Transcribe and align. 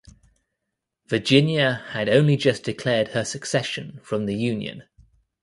Virginia 1.05 1.85
had 1.89 2.09
only 2.09 2.35
just 2.35 2.63
declared 2.63 3.09
her 3.09 3.23
secession 3.23 3.99
from 4.01 4.25
the 4.25 4.33
Union. 4.33 4.81